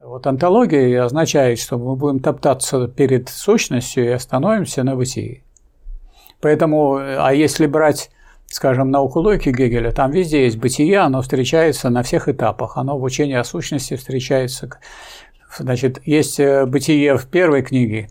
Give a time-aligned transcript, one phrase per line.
[0.00, 5.44] Вот антология означает, что мы будем топтаться перед сущностью и остановимся на бытии.
[6.40, 8.10] Поэтому, а если брать,
[8.46, 13.02] скажем, науку логики Гегеля, там везде есть бытие, оно встречается на всех этапах, оно в
[13.02, 14.70] учении о сущности встречается.
[15.58, 18.08] Значит, есть э, бытие в первой книге,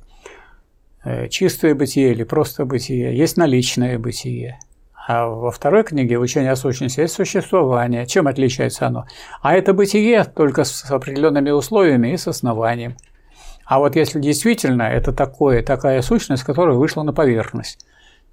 [1.03, 4.59] э, чистое бытие или просто бытие, есть наличное бытие–
[5.09, 8.05] а во второй книге «Учение о сущности» есть существование.
[8.05, 9.07] Чем отличается оно?
[9.41, 12.95] А это бытие только с определенными условиями и с основанием.
[13.65, 17.83] А вот если действительно это такое, такая сущность, которая вышла на поверхность,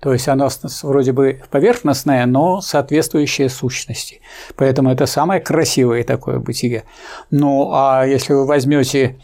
[0.00, 0.48] то есть она
[0.82, 4.20] вроде бы поверхностная, но соответствующая сущности.
[4.54, 6.84] Поэтому это самое красивое такое бытие.
[7.30, 9.18] Ну, а если вы возьмете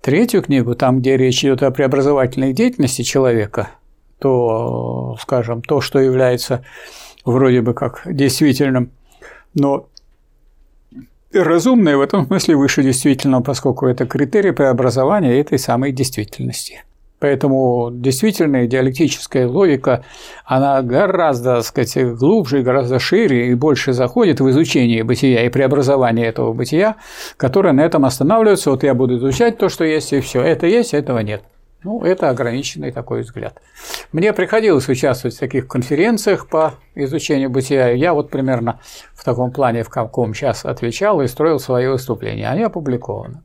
[0.00, 3.68] третью книгу, там, где речь идет о преобразовательной деятельности человека–
[4.20, 6.64] то, скажем, то, что является
[7.24, 8.90] вроде бы как действительным,
[9.54, 9.86] но
[11.32, 16.84] разумное в этом смысле выше действительного, поскольку это критерий преобразования этой самой действительности.
[17.20, 20.04] Поэтому действительная диалектическая логика,
[20.46, 26.26] она гораздо, так сказать, глубже, гораздо шире и больше заходит в изучение бытия и преобразование
[26.26, 26.96] этого бытия,
[27.36, 28.70] которое на этом останавливается.
[28.70, 30.40] Вот я буду изучать то, что есть, и все.
[30.40, 31.42] Это есть, этого нет.
[31.82, 33.60] Ну, это ограниченный такой взгляд.
[34.12, 37.88] Мне приходилось участвовать в таких конференциях по изучению бытия.
[37.88, 38.80] Я вот примерно
[39.14, 42.48] в таком плане, в каком сейчас отвечал и строил свои выступления.
[42.48, 43.42] Они опубликованы.